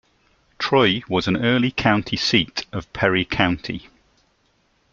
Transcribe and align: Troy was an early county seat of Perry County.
Troy 0.57 1.03
was 1.07 1.27
an 1.27 1.37
early 1.37 1.69
county 1.69 2.17
seat 2.17 2.65
of 2.73 2.91
Perry 2.91 3.23
County. 3.23 3.87